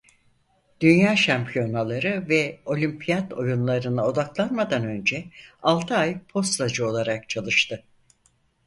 [0.81, 5.25] Dünya Şampiyonaları ve Olimpiyat Oyunları'na odaklanmadan önce
[5.63, 7.83] altı ay postacı olarak çalıştı.